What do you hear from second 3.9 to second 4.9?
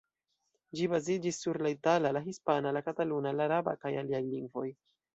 aliaj lingvoj.